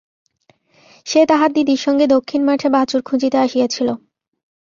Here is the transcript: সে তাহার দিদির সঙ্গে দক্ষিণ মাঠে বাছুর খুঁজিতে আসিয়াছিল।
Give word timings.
সে 1.05 1.21
তাহার 1.25 1.49
দিদির 1.53 1.79
সঙ্গে 1.79 2.05
দক্ষিণ 2.07 2.41
মাঠে 2.43 2.67
বাছুর 2.69 3.01
খুঁজিতে 3.01 3.37
আসিয়াছিল। 3.37 3.87